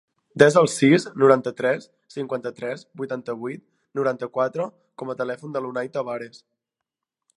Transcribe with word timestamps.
Desa 0.43 0.61
el 0.61 0.67
sis, 0.75 1.03
noranta-tres, 1.23 1.85
cinquanta-tres, 2.15 2.85
vuitanta-vuit, 3.01 3.63
noranta-quatre 4.01 4.67
com 5.03 5.13
a 5.15 5.17
telèfon 5.21 5.55
de 5.59 5.63
l'Unai 5.67 5.93
Tabares. 5.99 6.43